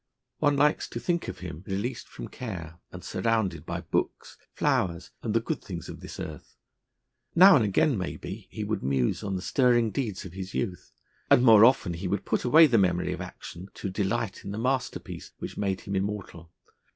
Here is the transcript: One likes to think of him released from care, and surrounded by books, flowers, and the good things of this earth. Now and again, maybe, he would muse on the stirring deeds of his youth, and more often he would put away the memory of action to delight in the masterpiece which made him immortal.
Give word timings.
One 0.39 0.57
likes 0.57 0.87
to 0.89 0.99
think 0.99 1.27
of 1.27 1.41
him 1.41 1.63
released 1.67 2.07
from 2.07 2.27
care, 2.27 2.79
and 2.91 3.03
surrounded 3.03 3.67
by 3.67 3.81
books, 3.81 4.35
flowers, 4.51 5.11
and 5.21 5.35
the 5.35 5.39
good 5.39 5.61
things 5.63 5.89
of 5.89 5.99
this 5.99 6.19
earth. 6.19 6.55
Now 7.35 7.55
and 7.55 7.63
again, 7.63 7.99
maybe, 7.99 8.47
he 8.49 8.63
would 8.63 8.81
muse 8.81 9.21
on 9.23 9.35
the 9.35 9.43
stirring 9.43 9.91
deeds 9.91 10.25
of 10.25 10.33
his 10.33 10.55
youth, 10.55 10.91
and 11.29 11.43
more 11.45 11.63
often 11.63 11.93
he 11.93 12.07
would 12.07 12.25
put 12.25 12.43
away 12.43 12.65
the 12.65 12.79
memory 12.79 13.13
of 13.13 13.21
action 13.21 13.67
to 13.75 13.91
delight 13.91 14.43
in 14.43 14.49
the 14.49 14.57
masterpiece 14.57 15.33
which 15.37 15.55
made 15.55 15.81
him 15.81 15.95
immortal. 15.95 16.51